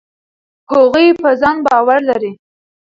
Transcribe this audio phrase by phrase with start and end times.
[0.73, 2.31] هغوی په ځان باور لري.